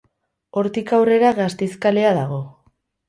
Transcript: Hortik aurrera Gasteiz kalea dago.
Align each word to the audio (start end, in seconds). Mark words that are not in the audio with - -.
Hortik 0.61 0.93
aurrera 0.99 1.33
Gasteiz 1.41 1.71
kalea 1.85 2.15
dago. 2.21 2.41